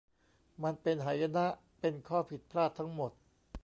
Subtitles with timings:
[0.63, 1.45] มันเป็นหายนะ
[1.79, 3.11] เป็นข้อผิดพลาดทั้งหมด